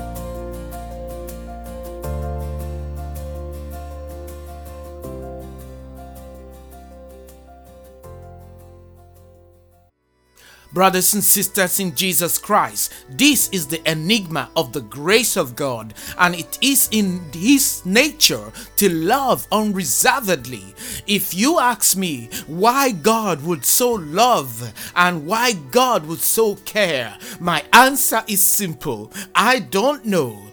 Brothers 10.79 11.13
and 11.13 11.21
sisters 11.21 11.81
in 11.81 11.93
Jesus 11.93 12.37
Christ, 12.37 12.93
this 13.09 13.49
is 13.49 13.67
the 13.67 13.81
enigma 13.85 14.49
of 14.55 14.71
the 14.71 14.79
grace 14.79 15.35
of 15.35 15.53
God, 15.53 15.93
and 16.17 16.33
it 16.33 16.57
is 16.61 16.87
in 16.93 17.19
His 17.33 17.85
nature 17.85 18.53
to 18.77 18.87
love 18.89 19.45
unreservedly. 19.51 20.73
If 21.05 21.33
you 21.33 21.59
ask 21.59 21.97
me 21.97 22.29
why 22.47 22.91
God 22.91 23.43
would 23.43 23.65
so 23.65 23.91
love 23.91 24.73
and 24.95 25.27
why 25.27 25.51
God 25.51 26.05
would 26.05 26.21
so 26.21 26.55
care, 26.55 27.17
my 27.41 27.61
answer 27.73 28.23
is 28.29 28.41
simple 28.41 29.11
I 29.35 29.59
don't 29.59 30.05
know. 30.05 30.48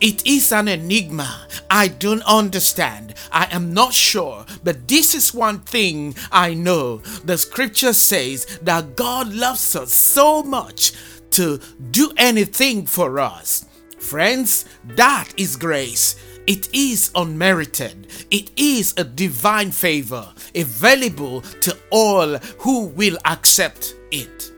It 0.00 0.26
is 0.26 0.52
an 0.52 0.68
enigma. 0.68 1.46
I 1.70 1.88
don't 1.88 2.22
understand. 2.22 3.14
I 3.32 3.48
am 3.50 3.72
not 3.72 3.92
sure. 3.92 4.44
But 4.62 4.86
this 4.88 5.14
is 5.14 5.32
one 5.34 5.60
thing 5.60 6.14
I 6.30 6.54
know. 6.54 6.98
The 7.24 7.38
scripture 7.38 7.92
says 7.92 8.58
that 8.62 8.96
God 8.96 9.32
loves 9.32 9.74
us 9.76 9.92
so 9.92 10.42
much 10.42 10.92
to 11.32 11.60
do 11.90 12.12
anything 12.16 12.86
for 12.86 13.18
us. 13.18 13.66
Friends, 13.98 14.66
that 14.96 15.32
is 15.36 15.56
grace. 15.56 16.16
It 16.46 16.68
is 16.74 17.10
unmerited. 17.14 18.06
It 18.30 18.50
is 18.56 18.92
a 18.98 19.04
divine 19.04 19.70
favor 19.70 20.32
available 20.54 21.40
to 21.40 21.76
all 21.90 22.36
who 22.58 22.86
will 22.86 23.16
accept 23.24 23.94
it. 24.10 24.53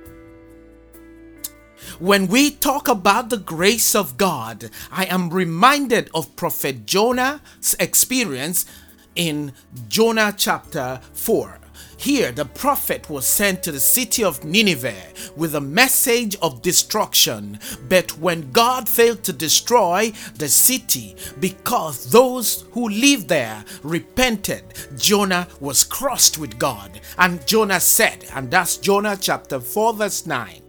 When 1.99 2.27
we 2.27 2.51
talk 2.51 2.89
about 2.89 3.31
the 3.31 3.39
grace 3.39 3.95
of 3.95 4.19
God, 4.19 4.69
I 4.93 5.07
am 5.07 5.31
reminded 5.31 6.11
of 6.13 6.37
Prophet 6.37 6.85
Jonah's 6.85 7.75
experience 7.81 8.67
in 9.15 9.53
Jonah 9.89 10.35
chapter 10.37 11.01
4. 11.15 11.59
here 11.97 12.31
the 12.33 12.45
prophet 12.45 13.09
was 13.09 13.27
sent 13.27 13.63
to 13.63 13.73
the 13.73 13.81
city 13.81 14.23
of 14.23 14.45
Nineveh 14.45 15.13
with 15.37 15.55
a 15.55 15.61
message 15.61 16.37
of 16.43 16.63
destruction. 16.63 17.59
But 17.89 18.19
when 18.19 18.53
God 18.53 18.89
failed 18.89 19.25
to 19.25 19.33
destroy 19.33 20.13
the 20.35 20.49
city 20.49 21.17
because 21.41 22.11
those 22.11 22.65
who 22.73 22.89
lived 22.89 23.29
there 23.29 23.65
repented, 23.83 24.65
Jonah 24.97 25.49
was 25.61 25.85
crossed 25.85 26.39
with 26.39 26.59
God. 26.59 27.01
And 27.19 27.47
Jonah 27.47 27.81
said, 27.81 28.27
and 28.35 28.51
that's 28.51 28.77
Jonah 28.77 29.17
chapter 29.19 29.61
4, 29.61 29.95
verse 29.95 30.27
9. 30.27 30.66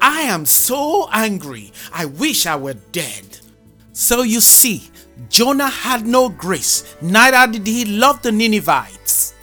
I 0.00 0.22
am 0.22 0.46
so 0.46 1.08
angry, 1.12 1.72
I 1.92 2.06
wish 2.06 2.46
I 2.46 2.56
were 2.56 2.74
dead. 2.74 3.38
So 3.92 4.22
you 4.22 4.40
see, 4.40 4.90
Jonah 5.28 5.68
had 5.68 6.06
no 6.06 6.28
grace, 6.28 6.96
neither 7.00 7.52
did 7.52 7.66
he 7.66 7.84
love 7.84 8.22
the 8.22 8.32
Ninevites. 8.32 9.34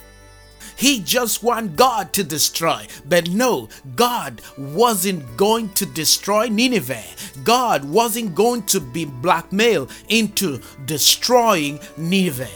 He 0.80 1.00
just 1.00 1.42
wanted 1.42 1.76
God 1.76 2.14
to 2.14 2.24
destroy. 2.24 2.86
But 3.06 3.28
no, 3.28 3.68
God 3.96 4.40
wasn't 4.56 5.36
going 5.36 5.68
to 5.74 5.84
destroy 5.84 6.48
Nineveh. 6.48 7.04
God 7.44 7.84
wasn't 7.84 8.34
going 8.34 8.62
to 8.62 8.80
be 8.80 9.04
blackmailed 9.04 9.92
into 10.08 10.58
destroying 10.86 11.80
Nineveh. 11.98 12.48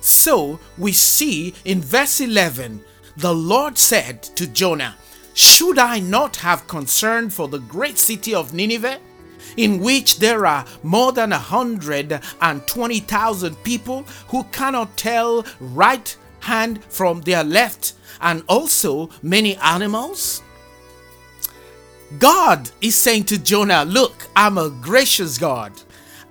So 0.00 0.60
we 0.78 0.92
see 0.92 1.52
in 1.66 1.82
verse 1.82 2.20
11, 2.22 2.82
the 3.18 3.34
Lord 3.34 3.76
said 3.76 4.22
to 4.22 4.46
Jonah, 4.46 4.96
Should 5.34 5.78
I 5.78 6.00
not 6.00 6.36
have 6.36 6.68
concern 6.68 7.30
for 7.30 7.48
the 7.48 7.58
great 7.58 7.98
city 7.98 8.34
of 8.34 8.52
Nineveh? 8.52 8.98
in 9.56 9.80
which 9.80 10.18
there 10.18 10.46
are 10.46 10.64
more 10.82 11.12
than 11.12 11.32
a 11.32 11.38
hundred 11.38 12.20
and 12.40 12.66
twenty 12.66 13.00
thousand 13.00 13.62
people 13.62 14.02
who 14.28 14.44
cannot 14.44 14.96
tell 14.96 15.44
right 15.60 16.16
hand 16.40 16.82
from 16.84 17.20
their 17.22 17.44
left, 17.44 17.94
and 18.20 18.42
also 18.48 19.10
many 19.22 19.56
animals? 19.56 20.42
God 22.18 22.70
is 22.80 22.94
saying 22.94 23.24
to 23.24 23.38
Jonah, 23.38 23.84
Look, 23.84 24.26
I'm 24.36 24.58
a 24.58 24.70
gracious 24.70 25.38
God, 25.38 25.72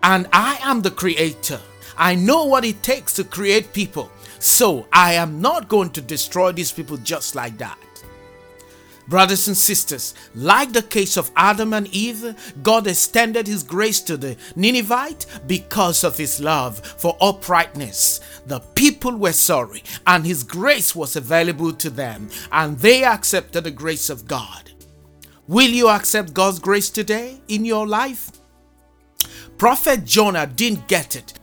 and 0.04 0.28
I 0.32 0.60
am 0.62 0.82
the 0.82 0.92
creator. 0.92 1.60
I 1.98 2.16
know 2.16 2.46
what 2.46 2.66
it 2.66 2.82
takes 2.84 3.14
to 3.16 3.24
create 3.24 3.74
people, 3.74 4.10
so 4.40 4.88
I 4.92 5.14
am 5.14 5.42
not 5.42 5.70
going 5.70 5.92
to 5.92 6.02
destroy 6.02 6.52
these 6.52 6.72
people 6.72 6.98
just 6.98 7.36
like 7.36 7.58
that. 7.58 7.78
Brothers 9.12 9.50
and 9.50 9.58
sisters, 9.58 10.14
like 10.34 10.72
the 10.72 10.82
case 10.82 11.18
of 11.18 11.32
Adam 11.36 11.74
and 11.74 11.86
Eve, 11.88 12.34
God 12.64 12.88
extended 12.88 13.46
His 13.46 13.62
grace 13.62 14.00
to 14.04 14.16
the 14.16 14.38
Ninevite 14.56 15.26
because 15.48 16.06
of 16.06 16.16
His 16.16 16.40
love 16.40 16.80
for 16.80 17.18
uprightness. 17.20 18.22
The 18.46 18.62
people 18.74 19.18
were 19.18 19.34
sorry, 19.34 19.84
and 20.08 20.26
His 20.26 20.46
grace 20.46 20.96
was 20.96 21.18
available 21.18 21.74
to 21.74 21.90
them, 21.90 22.30
and 22.54 22.80
they 22.80 23.04
accepted 23.04 23.66
the 23.66 23.72
grace 23.72 24.10
of 24.10 24.30
God. 24.30 24.72
Will 25.46 25.70
you 25.70 25.90
accept 25.90 26.34
God's 26.34 26.60
grace 26.60 26.90
today 26.90 27.42
in 27.50 27.66
your 27.66 27.86
life? 27.86 28.32
Prophet 29.58 30.06
Jonah 30.06 30.48
didn't 30.48 30.88
get 30.88 31.18
it. 31.18 31.34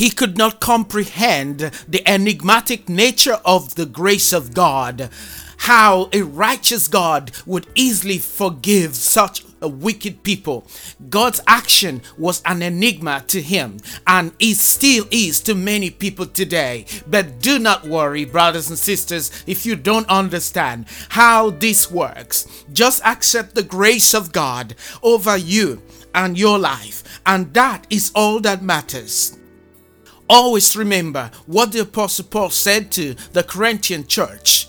He 0.00 0.08
could 0.08 0.38
not 0.38 0.60
comprehend 0.60 1.58
the 1.86 2.02
enigmatic 2.08 2.88
nature 2.88 3.38
of 3.44 3.74
the 3.74 3.84
grace 3.84 4.32
of 4.32 4.54
God 4.54 5.10
how 5.58 6.08
a 6.14 6.22
righteous 6.22 6.88
God 6.88 7.32
would 7.44 7.66
easily 7.74 8.16
forgive 8.16 8.94
such 8.94 9.44
a 9.60 9.68
wicked 9.68 10.22
people. 10.22 10.66
God's 11.10 11.42
action 11.46 12.00
was 12.16 12.40
an 12.46 12.62
enigma 12.62 13.24
to 13.26 13.42
him 13.42 13.76
and 14.06 14.32
it 14.38 14.56
still 14.56 15.04
is 15.10 15.38
to 15.40 15.54
many 15.54 15.90
people 15.90 16.24
today. 16.24 16.86
But 17.06 17.38
do 17.40 17.58
not 17.58 17.86
worry, 17.86 18.24
brothers 18.24 18.70
and 18.70 18.78
sisters, 18.78 19.44
if 19.46 19.66
you 19.66 19.76
don't 19.76 20.08
understand 20.08 20.86
how 21.10 21.50
this 21.50 21.90
works. 21.90 22.64
Just 22.72 23.04
accept 23.04 23.54
the 23.54 23.62
grace 23.62 24.14
of 24.14 24.32
God 24.32 24.76
over 25.02 25.36
you 25.36 25.82
and 26.14 26.38
your 26.38 26.58
life, 26.58 27.20
and 27.26 27.52
that 27.52 27.86
is 27.90 28.10
all 28.14 28.40
that 28.40 28.62
matters. 28.62 29.36
Always 30.30 30.76
remember 30.76 31.28
what 31.46 31.72
the 31.72 31.80
Apostle 31.80 32.24
Paul 32.24 32.50
said 32.50 32.92
to 32.92 33.14
the 33.32 33.42
Corinthian 33.42 34.06
church. 34.06 34.68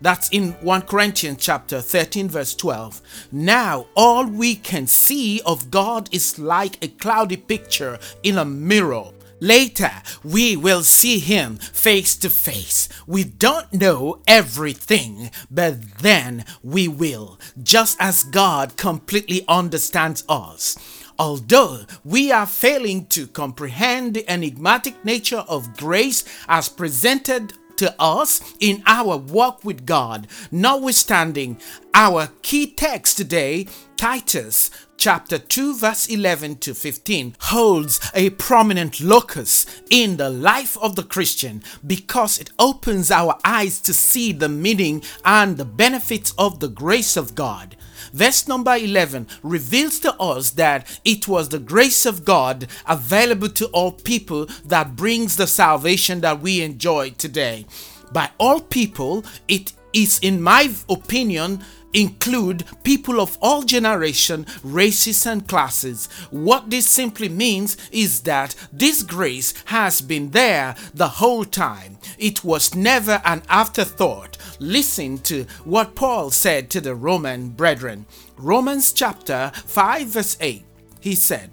That's 0.00 0.28
in 0.28 0.52
1 0.52 0.82
Corinthians 0.82 1.38
chapter 1.40 1.80
13 1.80 2.28
verse 2.28 2.54
12. 2.54 3.00
Now 3.32 3.88
all 3.96 4.26
we 4.26 4.54
can 4.54 4.86
see 4.86 5.40
of 5.44 5.72
God 5.72 6.08
is 6.14 6.38
like 6.38 6.84
a 6.84 6.88
cloudy 6.88 7.36
picture 7.36 7.98
in 8.22 8.38
a 8.38 8.44
mirror. 8.44 9.06
Later, 9.40 9.90
we 10.22 10.56
will 10.56 10.84
see 10.84 11.18
him 11.18 11.56
face 11.56 12.16
to 12.18 12.30
face. 12.30 12.88
We 13.08 13.24
don't 13.24 13.72
know 13.72 14.22
everything, 14.28 15.30
but 15.50 15.98
then 15.98 16.44
we 16.62 16.86
will, 16.86 17.40
just 17.60 17.98
as 18.00 18.22
God 18.22 18.76
completely 18.76 19.44
understands 19.48 20.22
us. 20.28 20.78
Although 21.18 21.86
we 22.04 22.30
are 22.30 22.46
failing 22.46 23.06
to 23.06 23.26
comprehend 23.26 24.14
the 24.14 24.30
enigmatic 24.30 25.04
nature 25.04 25.44
of 25.48 25.76
grace 25.76 26.24
as 26.48 26.68
presented 26.68 27.54
to 27.76 27.94
us 27.98 28.40
in 28.60 28.82
our 28.86 29.16
walk 29.16 29.64
with 29.64 29.86
God. 29.86 30.26
Notwithstanding, 30.50 31.58
our 31.94 32.30
key 32.42 32.66
text 32.66 33.16
today, 33.16 33.66
Titus 33.96 34.70
chapter 34.98 35.38
2 35.38 35.76
verse 35.76 36.08
11 36.08 36.56
to 36.56 36.74
15 36.74 37.36
holds 37.40 38.00
a 38.14 38.30
prominent 38.30 39.00
locus 39.00 39.66
in 39.90 40.16
the 40.16 40.30
life 40.30 40.76
of 40.78 40.96
the 40.96 41.02
Christian 41.02 41.62
because 41.86 42.38
it 42.38 42.50
opens 42.58 43.10
our 43.10 43.38
eyes 43.44 43.78
to 43.80 43.92
see 43.92 44.32
the 44.32 44.48
meaning 44.48 45.02
and 45.24 45.56
the 45.56 45.64
benefits 45.64 46.34
of 46.38 46.60
the 46.60 46.68
grace 46.68 47.16
of 47.16 47.34
God. 47.34 47.75
Verse 48.16 48.48
number 48.48 48.74
11 48.74 49.26
reveals 49.42 49.98
to 50.00 50.14
us 50.14 50.52
that 50.52 51.00
it 51.04 51.28
was 51.28 51.50
the 51.50 51.58
grace 51.58 52.06
of 52.06 52.24
God 52.24 52.66
available 52.88 53.50
to 53.50 53.66
all 53.66 53.92
people 53.92 54.46
that 54.64 54.96
brings 54.96 55.36
the 55.36 55.46
salvation 55.46 56.22
that 56.22 56.40
we 56.40 56.62
enjoy 56.62 57.10
today. 57.10 57.66
By 58.12 58.30
all 58.38 58.60
people, 58.60 59.22
it 59.48 59.74
is, 59.92 60.18
in 60.20 60.40
my 60.40 60.72
opinion, 60.88 61.62
include 61.92 62.64
people 62.84 63.20
of 63.20 63.36
all 63.42 63.62
generation, 63.62 64.46
races 64.62 65.26
and 65.26 65.46
classes. 65.46 66.06
What 66.30 66.70
this 66.70 66.88
simply 66.88 67.28
means 67.28 67.76
is 67.92 68.22
that 68.22 68.54
this 68.72 69.02
grace 69.02 69.52
has 69.66 70.00
been 70.00 70.30
there 70.30 70.74
the 70.94 71.08
whole 71.08 71.44
time. 71.44 71.98
It 72.18 72.44
was 72.44 72.74
never 72.74 73.20
an 73.26 73.42
afterthought. 73.50 74.35
Listen 74.58 75.18
to 75.18 75.44
what 75.64 75.94
Paul 75.94 76.30
said 76.30 76.70
to 76.70 76.80
the 76.80 76.94
Roman 76.94 77.50
brethren. 77.50 78.06
Romans 78.36 78.92
chapter 78.92 79.52
5 79.54 80.06
verse 80.08 80.36
8. 80.40 80.64
He 81.00 81.14
said, 81.14 81.50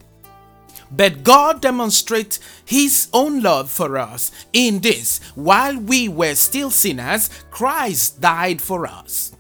but 0.96 1.24
God 1.24 1.62
demonstrates 1.62 2.40
His 2.64 3.08
own 3.14 3.42
love 3.42 3.72
for 3.72 3.98
us 3.98 4.32
in 4.54 4.80
this 4.80 5.20
while 5.34 5.78
we 5.78 6.08
were 6.08 6.36
still 6.36 6.70
sinners, 6.70 7.30
Christ 7.50 8.22
died 8.22 8.62
for 8.62 8.86
us. 8.86 9.36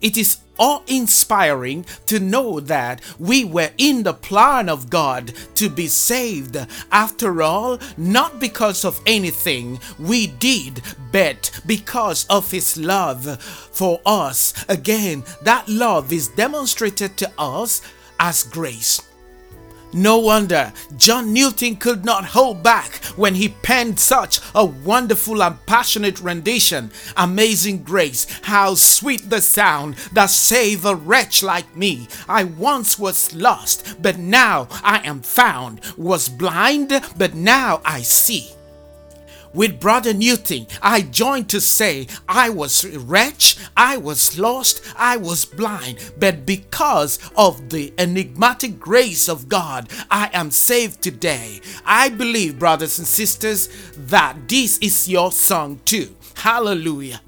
It 0.00 0.16
is 0.16 0.38
awe 0.58 0.82
inspiring 0.86 1.84
to 2.06 2.20
know 2.20 2.60
that 2.60 3.00
we 3.18 3.44
were 3.44 3.70
in 3.78 4.02
the 4.02 4.14
plan 4.14 4.68
of 4.68 4.90
God 4.90 5.32
to 5.54 5.68
be 5.68 5.86
saved. 5.86 6.56
After 6.90 7.42
all, 7.42 7.78
not 7.96 8.40
because 8.40 8.84
of 8.84 9.00
anything 9.06 9.80
we 9.98 10.26
did, 10.26 10.82
but 11.12 11.50
because 11.66 12.26
of 12.28 12.50
His 12.50 12.76
love 12.76 13.40
for 13.42 14.00
us. 14.06 14.52
Again, 14.68 15.24
that 15.42 15.68
love 15.68 16.12
is 16.12 16.28
demonstrated 16.28 17.16
to 17.18 17.30
us 17.38 17.82
as 18.18 18.42
grace. 18.44 19.00
No 19.94 20.18
wonder 20.18 20.72
John 20.96 21.32
Newton 21.32 21.76
could 21.76 22.04
not 22.04 22.24
hold 22.24 22.64
back 22.64 22.96
when 23.14 23.36
he 23.36 23.50
penned 23.62 24.00
such 24.00 24.40
a 24.52 24.64
wonderful 24.64 25.40
and 25.40 25.64
passionate 25.66 26.20
rendition. 26.20 26.90
Amazing 27.16 27.84
grace, 27.84 28.26
how 28.42 28.74
sweet 28.74 29.30
the 29.30 29.40
sound 29.40 29.94
that 30.12 30.30
saved 30.30 30.84
a 30.84 30.96
wretch 30.96 31.44
like 31.44 31.76
me. 31.76 32.08
I 32.28 32.42
once 32.42 32.98
was 32.98 33.32
lost, 33.36 34.02
but 34.02 34.18
now 34.18 34.66
I 34.82 34.98
am 35.06 35.22
found, 35.22 35.80
was 35.96 36.28
blind, 36.28 36.92
but 37.16 37.34
now 37.34 37.80
I 37.84 38.02
see 38.02 38.50
with 39.54 39.80
Brother 39.80 40.12
Newton, 40.12 40.66
I 40.82 41.02
joined 41.02 41.48
to 41.50 41.60
say, 41.60 42.08
I 42.28 42.50
was 42.50 42.84
wretch, 42.84 43.56
I 43.76 43.96
was 43.96 44.38
lost, 44.38 44.82
I 44.96 45.16
was 45.16 45.44
blind, 45.44 46.12
but 46.18 46.44
because 46.44 47.18
of 47.36 47.70
the 47.70 47.94
enigmatic 47.98 48.78
grace 48.78 49.28
of 49.28 49.48
God, 49.48 49.88
I 50.10 50.30
am 50.32 50.50
saved 50.50 51.02
today. 51.02 51.60
I 51.86 52.08
believe, 52.08 52.58
brothers 52.58 52.98
and 52.98 53.06
sisters, 53.06 53.68
that 53.96 54.48
this 54.48 54.78
is 54.78 55.08
your 55.08 55.32
song 55.32 55.80
too. 55.84 56.14
Hallelujah. 56.34 57.20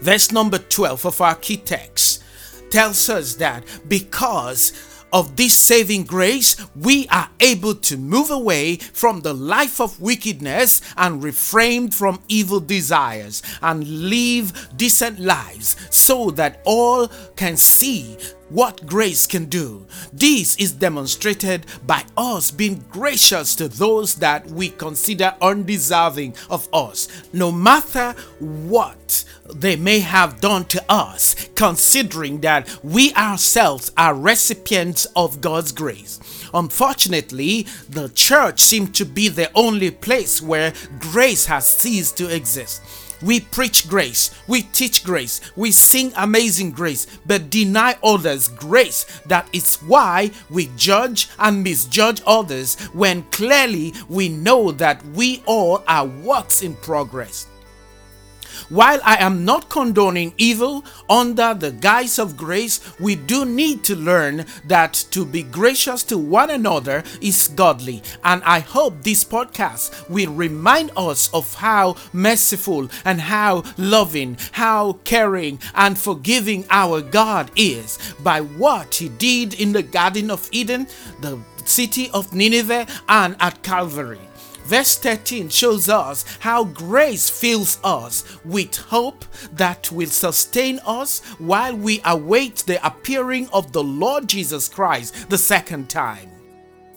Verse 0.00 0.30
number 0.30 0.58
12 0.58 1.06
of 1.06 1.20
our 1.20 1.34
key 1.34 1.56
text 1.56 2.22
tells 2.70 3.08
us 3.08 3.34
that 3.36 3.64
because 3.88 4.72
of 5.12 5.36
this 5.36 5.54
saving 5.54 6.04
grace, 6.04 6.56
we 6.76 7.06
are 7.08 7.28
able 7.40 7.74
to 7.74 7.96
move 7.96 8.30
away 8.30 8.76
from 8.76 9.20
the 9.20 9.34
life 9.34 9.80
of 9.80 10.00
wickedness 10.00 10.80
and 10.96 11.22
refrain 11.22 11.90
from 11.90 12.20
evil 12.28 12.60
desires 12.60 13.42
and 13.62 13.86
live 13.86 14.68
decent 14.76 15.18
lives 15.18 15.76
so 15.90 16.30
that 16.30 16.60
all 16.64 17.08
can 17.36 17.56
see 17.56 18.16
what 18.48 18.86
grace 18.86 19.26
can 19.26 19.46
do. 19.46 19.86
This 20.12 20.56
is 20.56 20.72
demonstrated 20.72 21.66
by 21.86 22.04
us 22.16 22.50
being 22.50 22.84
gracious 22.90 23.54
to 23.56 23.68
those 23.68 24.16
that 24.16 24.46
we 24.46 24.70
consider 24.70 25.34
undeserving 25.40 26.34
of 26.50 26.68
us, 26.72 27.08
no 27.32 27.52
matter 27.52 28.14
what 28.38 29.24
they 29.54 29.76
may 29.76 30.00
have 30.00 30.40
done 30.40 30.64
to 30.66 30.84
us, 30.88 31.48
considering 31.54 32.40
that 32.40 32.78
we 32.82 33.12
ourselves 33.14 33.92
are 33.96 34.14
recipients 34.14 35.06
of 35.16 35.40
God's 35.40 35.72
grace. 35.72 36.20
Unfortunately, 36.54 37.66
the 37.88 38.08
church 38.10 38.60
seems 38.60 38.90
to 38.98 39.04
be 39.04 39.28
the 39.28 39.50
only 39.54 39.90
place 39.90 40.40
where 40.40 40.72
grace 40.98 41.46
has 41.46 41.66
ceased 41.66 42.16
to 42.18 42.34
exist. 42.34 42.82
We 43.22 43.40
preach 43.40 43.88
grace, 43.88 44.30
we 44.46 44.62
teach 44.62 45.04
grace, 45.04 45.40
we 45.56 45.72
sing 45.72 46.12
amazing 46.16 46.70
grace, 46.70 47.06
but 47.26 47.50
deny 47.50 47.96
others 48.02 48.48
grace. 48.48 49.04
That 49.26 49.48
is 49.52 49.76
why 49.76 50.30
we 50.50 50.70
judge 50.76 51.28
and 51.38 51.64
misjudge 51.64 52.22
others 52.26 52.76
when 52.92 53.22
clearly 53.24 53.94
we 54.08 54.28
know 54.28 54.70
that 54.72 55.04
we 55.06 55.42
all 55.46 55.82
are 55.88 56.06
works 56.06 56.62
in 56.62 56.76
progress. 56.76 57.46
While 58.68 59.00
I 59.02 59.16
am 59.16 59.46
not 59.46 59.70
condoning 59.70 60.34
evil 60.36 60.84
under 61.08 61.54
the 61.54 61.70
guise 61.72 62.18
of 62.18 62.36
grace, 62.36 62.80
we 63.00 63.14
do 63.14 63.46
need 63.46 63.82
to 63.84 63.96
learn 63.96 64.44
that 64.66 64.92
to 65.10 65.24
be 65.24 65.42
gracious 65.42 66.02
to 66.04 66.18
one 66.18 66.50
another 66.50 67.02
is 67.22 67.48
godly. 67.48 68.02
And 68.24 68.42
I 68.44 68.60
hope 68.60 69.02
this 69.02 69.24
podcast 69.24 70.10
will 70.10 70.32
remind 70.34 70.90
us 70.98 71.32
of 71.32 71.54
how 71.54 71.96
merciful 72.12 72.90
and 73.06 73.22
how 73.22 73.64
loving, 73.78 74.36
how 74.52 74.98
caring 75.04 75.60
and 75.74 75.96
forgiving 75.98 76.66
our 76.68 77.00
God 77.00 77.50
is 77.56 77.98
by 78.22 78.42
what 78.42 78.96
He 78.96 79.08
did 79.08 79.54
in 79.54 79.72
the 79.72 79.82
Garden 79.82 80.30
of 80.30 80.46
Eden, 80.52 80.88
the 81.22 81.38
city 81.64 82.10
of 82.10 82.34
Nineveh, 82.34 82.86
and 83.08 83.34
at 83.40 83.62
Calvary. 83.62 84.27
Verse 84.68 84.98
13 84.98 85.48
shows 85.48 85.88
us 85.88 86.26
how 86.40 86.64
grace 86.64 87.30
fills 87.30 87.78
us 87.82 88.22
with 88.44 88.76
hope 88.76 89.24
that 89.54 89.90
will 89.90 90.10
sustain 90.10 90.78
us 90.84 91.20
while 91.38 91.74
we 91.74 92.02
await 92.04 92.56
the 92.66 92.86
appearing 92.86 93.48
of 93.54 93.72
the 93.72 93.82
Lord 93.82 94.28
Jesus 94.28 94.68
Christ 94.68 95.30
the 95.30 95.38
second 95.38 95.88
time. 95.88 96.28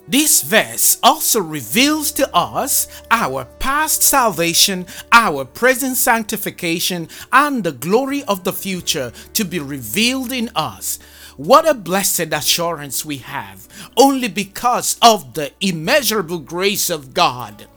This 0.05 0.41
verse 0.41 0.99
also 1.01 1.39
reveals 1.39 2.11
to 2.13 2.29
us 2.35 2.89
our 3.09 3.45
past 3.59 4.03
salvation, 4.03 4.85
our 5.13 5.45
present 5.45 5.95
sanctification, 5.95 7.07
and 7.31 7.63
the 7.63 7.71
glory 7.71 8.25
of 8.25 8.43
the 8.43 8.51
future 8.51 9.13
to 9.33 9.45
be 9.45 9.59
revealed 9.59 10.33
in 10.33 10.49
us. 10.57 10.99
What 11.37 11.67
a 11.67 11.73
blessed 11.73 12.33
assurance 12.33 13.05
we 13.05 13.17
have, 13.17 13.67
only 13.97 14.27
because 14.27 14.97
of 15.01 15.33
the 15.33 15.51
immeasurable 15.61 16.39
grace 16.39 16.89
of 16.89 17.13
God. 17.13 17.67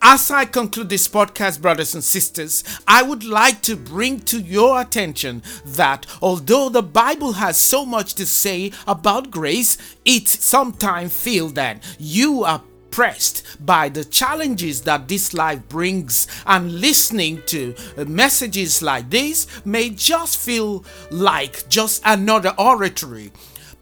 As 0.00 0.30
I 0.30 0.44
conclude 0.44 0.88
this 0.88 1.08
podcast, 1.08 1.60
brothers 1.60 1.94
and 1.94 2.02
sisters, 2.02 2.64
I 2.86 3.02
would 3.02 3.24
like 3.24 3.60
to 3.62 3.76
bring 3.76 4.20
to 4.20 4.40
your 4.40 4.80
attention 4.80 5.42
that 5.64 6.06
although 6.22 6.68
the 6.68 6.82
Bible 6.82 7.32
has 7.34 7.58
so 7.58 7.84
much 7.84 8.14
to 8.14 8.26
say 8.26 8.72
about 8.86 9.30
grace, 9.30 9.76
it 10.04 10.28
sometimes 10.28 11.20
feels 11.20 11.54
that 11.54 11.82
you 11.98 12.44
are 12.44 12.62
pressed 12.90 13.44
by 13.64 13.88
the 13.88 14.04
challenges 14.04 14.82
that 14.82 15.08
this 15.08 15.34
life 15.34 15.68
brings 15.68 16.26
and 16.46 16.80
listening 16.80 17.42
to 17.46 17.74
messages 18.06 18.82
like 18.82 19.10
this 19.10 19.46
may 19.64 19.90
just 19.90 20.38
feel 20.38 20.84
like 21.10 21.68
just 21.68 22.02
another 22.04 22.54
oratory 22.58 23.30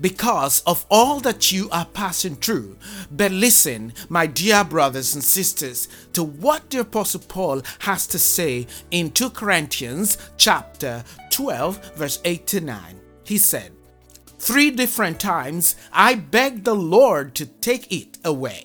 because 0.01 0.62
of 0.66 0.85
all 0.90 1.21
that 1.21 1.53
you 1.53 1.69
are 1.71 1.87
passing 1.87 2.37
through. 2.37 2.77
But 3.11 3.33
listen, 3.33 3.92
my 4.09 4.27
dear 4.27 4.64
brothers 4.64 5.14
and 5.14 5.25
sisters, 5.25 5.88
to 6.12 6.23
what 6.23 6.71
the 6.71 6.81
apostle 6.81 7.23
Paul 7.27 7.62
has 7.81 8.07
to 8.09 8.19
say 8.19 8.66
in 8.90 9.11
2 9.11 9.31
Corinthians 9.31 10.19
chapter 10.37 11.05
12 11.31 11.95
verse 11.95 12.21
8 12.25 12.47
to 12.49 12.61
9. 12.61 13.01
He 13.25 13.38
said, 13.38 13.73
Three 14.38 14.71
different 14.71 15.19
times 15.19 15.77
I 15.92 16.14
begged 16.14 16.64
the 16.64 16.75
Lord 16.75 17.35
to 17.37 17.47
take 17.47 17.90
it 17.90 18.19
away. 18.25 18.64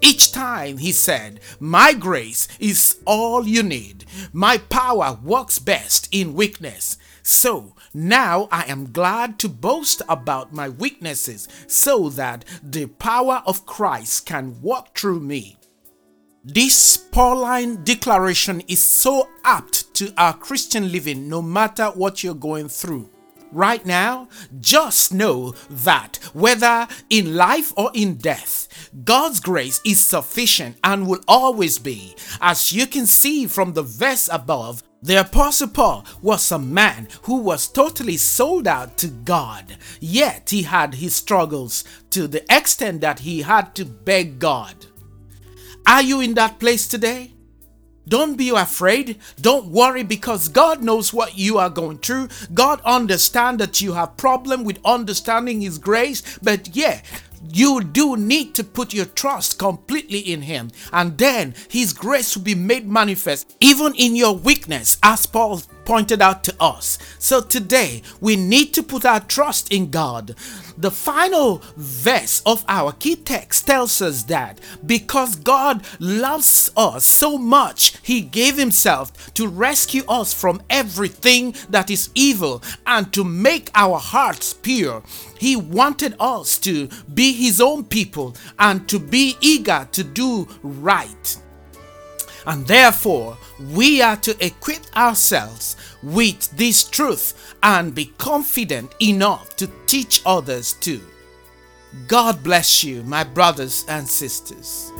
Each 0.00 0.30
time 0.30 0.78
he 0.78 0.92
said, 0.92 1.40
My 1.58 1.92
grace 1.92 2.46
is 2.60 2.98
all 3.04 3.46
you 3.46 3.62
need. 3.62 4.04
My 4.32 4.58
power 4.58 5.18
works 5.22 5.58
best 5.58 6.08
in 6.12 6.34
weakness. 6.34 6.96
So 7.22 7.74
now 7.92 8.48
I 8.52 8.64
am 8.64 8.92
glad 8.92 9.38
to 9.40 9.48
boast 9.48 10.02
about 10.08 10.52
my 10.52 10.68
weaknesses 10.68 11.48
so 11.66 12.08
that 12.10 12.44
the 12.62 12.86
power 12.86 13.42
of 13.44 13.66
Christ 13.66 14.24
can 14.26 14.62
work 14.62 14.94
through 14.94 15.20
me. 15.20 15.56
This 16.44 16.96
Pauline 16.96 17.82
declaration 17.84 18.62
is 18.68 18.82
so 18.82 19.28
apt 19.44 19.92
to 19.94 20.14
our 20.16 20.32
Christian 20.32 20.90
living 20.92 21.28
no 21.28 21.42
matter 21.42 21.86
what 21.86 22.22
you're 22.22 22.34
going 22.34 22.68
through. 22.68 23.10
Right 23.50 23.84
now, 23.86 24.28
just 24.60 25.12
know 25.12 25.54
that 25.70 26.18
whether 26.34 26.86
in 27.08 27.34
life 27.34 27.72
or 27.76 27.90
in 27.94 28.16
death, 28.16 28.90
God's 29.04 29.40
grace 29.40 29.80
is 29.86 30.00
sufficient 30.00 30.76
and 30.84 31.06
will 31.06 31.20
always 31.26 31.78
be. 31.78 32.14
As 32.40 32.72
you 32.72 32.86
can 32.86 33.06
see 33.06 33.46
from 33.46 33.72
the 33.72 33.82
verse 33.82 34.28
above, 34.30 34.82
the 35.00 35.20
Apostle 35.20 35.68
Paul 35.68 36.04
was 36.20 36.50
a 36.50 36.58
man 36.58 37.08
who 37.22 37.36
was 37.36 37.68
totally 37.68 38.16
sold 38.16 38.66
out 38.66 38.98
to 38.98 39.08
God, 39.08 39.76
yet 40.00 40.50
he 40.50 40.62
had 40.62 40.96
his 40.96 41.14
struggles 41.14 41.84
to 42.10 42.26
the 42.26 42.44
extent 42.54 43.00
that 43.00 43.20
he 43.20 43.42
had 43.42 43.74
to 43.76 43.84
beg 43.84 44.38
God. 44.38 44.86
Are 45.86 46.02
you 46.02 46.20
in 46.20 46.34
that 46.34 46.58
place 46.58 46.86
today? 46.88 47.32
Don't 48.08 48.36
be 48.36 48.50
afraid. 48.50 49.18
Don't 49.40 49.66
worry 49.66 50.02
because 50.02 50.48
God 50.48 50.82
knows 50.82 51.12
what 51.12 51.36
you 51.36 51.58
are 51.58 51.70
going 51.70 51.98
through. 51.98 52.28
God 52.54 52.80
understands 52.84 53.58
that 53.58 53.80
you 53.80 53.92
have 53.92 54.16
problem 54.16 54.64
with 54.64 54.78
understanding 54.84 55.60
his 55.60 55.78
grace, 55.78 56.38
but 56.42 56.74
yeah, 56.74 57.00
you 57.52 57.82
do 57.82 58.16
need 58.16 58.54
to 58.54 58.64
put 58.64 58.92
your 58.92 59.06
trust 59.06 59.58
completely 59.58 60.18
in 60.18 60.42
Him, 60.42 60.70
and 60.92 61.16
then 61.18 61.54
His 61.68 61.92
grace 61.92 62.36
will 62.36 62.44
be 62.44 62.54
made 62.54 62.88
manifest 62.88 63.56
even 63.60 63.94
in 63.94 64.16
your 64.16 64.34
weakness, 64.34 64.98
as 65.02 65.26
Paul 65.26 65.62
pointed 65.88 66.20
out 66.20 66.44
to 66.44 66.54
us. 66.60 66.98
So 67.18 67.40
today, 67.40 68.02
we 68.20 68.36
need 68.36 68.74
to 68.74 68.82
put 68.82 69.06
our 69.06 69.20
trust 69.20 69.72
in 69.72 69.90
God. 69.90 70.34
The 70.76 70.90
final 70.90 71.62
verse 71.78 72.42
of 72.44 72.62
our 72.68 72.92
key 72.92 73.16
text 73.16 73.66
tells 73.66 74.02
us 74.02 74.24
that 74.24 74.60
because 74.84 75.34
God 75.34 75.82
loves 75.98 76.70
us 76.76 77.06
so 77.06 77.38
much, 77.38 77.96
He 78.02 78.20
gave 78.20 78.58
Himself 78.58 79.32
to 79.32 79.48
rescue 79.48 80.02
us 80.10 80.34
from 80.34 80.60
everything 80.68 81.54
that 81.70 81.90
is 81.90 82.10
evil 82.14 82.62
and 82.86 83.10
to 83.14 83.24
make 83.24 83.70
our 83.74 83.98
hearts 83.98 84.52
pure. 84.52 85.02
He 85.38 85.56
wanted 85.56 86.16
us 86.20 86.58
to 86.58 86.90
be 87.14 87.32
His 87.32 87.62
own 87.62 87.84
people 87.84 88.36
and 88.58 88.86
to 88.90 88.98
be 88.98 89.38
eager 89.40 89.88
to 89.92 90.04
do 90.04 90.46
right. 90.62 91.38
And 92.46 92.66
therefore, 92.66 93.36
we 93.72 94.00
are 94.00 94.16
to 94.16 94.36
equip 94.44 94.96
ourselves 94.96 95.76
with 96.02 96.50
this 96.56 96.84
truth 96.84 97.54
and 97.62 97.94
be 97.94 98.12
confident 98.18 98.94
enough 99.00 99.56
to 99.56 99.70
teach 99.86 100.22
others 100.24 100.74
too. 100.74 101.00
God 102.06 102.42
bless 102.42 102.84
you, 102.84 103.02
my 103.02 103.24
brothers 103.24 103.84
and 103.88 104.06
sisters. 104.06 104.92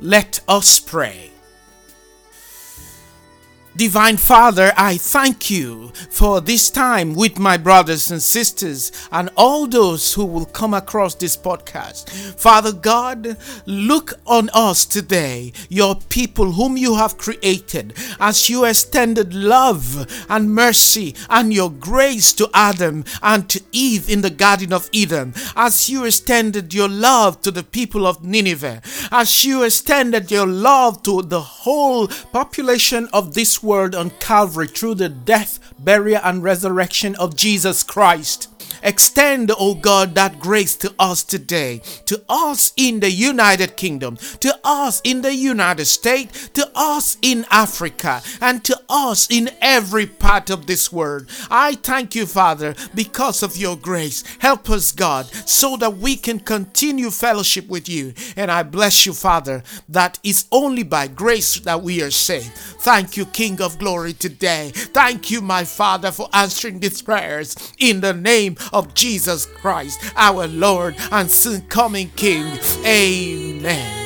Let 0.00 0.40
us 0.46 0.78
pray. 0.78 1.25
Divine 3.76 4.16
Father, 4.16 4.72
I 4.74 4.96
thank 4.96 5.50
you 5.50 5.90
for 6.08 6.40
this 6.40 6.70
time 6.70 7.14
with 7.14 7.38
my 7.38 7.58
brothers 7.58 8.10
and 8.10 8.22
sisters 8.22 8.90
and 9.12 9.28
all 9.36 9.66
those 9.66 10.14
who 10.14 10.24
will 10.24 10.46
come 10.46 10.72
across 10.72 11.14
this 11.14 11.36
podcast. 11.36 12.08
Father 12.40 12.72
God, 12.72 13.36
look 13.66 14.14
on 14.26 14.48
us 14.54 14.86
today, 14.86 15.52
your 15.68 15.96
people 16.08 16.52
whom 16.52 16.78
you 16.78 16.94
have 16.96 17.18
created, 17.18 17.92
as 18.18 18.48
you 18.48 18.64
extended 18.64 19.34
love 19.34 20.06
and 20.30 20.54
mercy 20.54 21.14
and 21.28 21.52
your 21.52 21.70
grace 21.70 22.32
to 22.32 22.48
Adam 22.54 23.04
and 23.22 23.46
to 23.50 23.60
Eve 23.72 24.08
in 24.08 24.22
the 24.22 24.30
Garden 24.30 24.72
of 24.72 24.88
Eden, 24.90 25.34
as 25.54 25.90
you 25.90 26.06
extended 26.06 26.72
your 26.72 26.88
love 26.88 27.42
to 27.42 27.50
the 27.50 27.62
people 27.62 28.06
of 28.06 28.24
Nineveh, 28.24 28.80
as 29.12 29.44
you 29.44 29.64
extended 29.64 30.30
your 30.30 30.46
love 30.46 31.02
to 31.02 31.20
the 31.20 31.42
whole 31.42 32.08
population 32.32 33.06
of 33.12 33.34
this 33.34 33.62
word 33.66 33.94
on 33.94 34.10
Calvary 34.20 34.68
through 34.68 34.94
the 34.94 35.08
death, 35.10 35.58
burial, 35.78 36.20
and 36.24 36.42
resurrection 36.42 37.14
of 37.16 37.36
Jesus 37.36 37.82
Christ. 37.82 38.48
Extend, 38.86 39.50
O 39.58 39.74
God, 39.74 40.14
that 40.14 40.38
grace 40.38 40.76
to 40.76 40.94
us 40.96 41.24
today, 41.24 41.80
to 42.04 42.22
us 42.28 42.72
in 42.76 43.00
the 43.00 43.10
United 43.10 43.76
Kingdom, 43.76 44.16
to 44.38 44.56
us 44.62 45.00
in 45.02 45.22
the 45.22 45.34
United 45.34 45.86
States, 45.86 46.48
to 46.50 46.70
us 46.72 47.18
in 47.20 47.44
Africa, 47.50 48.22
and 48.40 48.62
to 48.62 48.80
us 48.88 49.26
in 49.28 49.50
every 49.60 50.06
part 50.06 50.50
of 50.50 50.68
this 50.68 50.92
world. 50.92 51.28
I 51.50 51.74
thank 51.74 52.14
you, 52.14 52.26
Father, 52.26 52.76
because 52.94 53.42
of 53.42 53.56
your 53.56 53.76
grace. 53.76 54.22
Help 54.38 54.70
us, 54.70 54.92
God, 54.92 55.26
so 55.48 55.76
that 55.78 55.96
we 55.96 56.14
can 56.14 56.38
continue 56.38 57.10
fellowship 57.10 57.66
with 57.66 57.88
you. 57.88 58.14
And 58.36 58.52
I 58.52 58.62
bless 58.62 59.04
you, 59.04 59.14
Father, 59.14 59.64
that 59.88 60.20
is 60.22 60.46
only 60.52 60.84
by 60.84 61.08
grace 61.08 61.58
that 61.58 61.82
we 61.82 62.04
are 62.04 62.12
saved. 62.12 62.52
Thank 62.52 63.16
you, 63.16 63.26
King 63.26 63.60
of 63.60 63.80
glory, 63.80 64.12
today. 64.12 64.70
Thank 64.72 65.28
you, 65.32 65.40
my 65.40 65.64
Father, 65.64 66.12
for 66.12 66.28
answering 66.32 66.78
these 66.78 67.02
prayers 67.02 67.56
in 67.80 68.00
the 68.00 68.14
name 68.14 68.56
of 68.72 68.75
Jesus 68.82 69.46
Christ, 69.46 70.00
our 70.16 70.46
Lord 70.46 70.96
and 71.10 71.30
soon 71.30 71.62
coming 71.62 72.10
King. 72.16 72.58
Amen. 72.84 74.05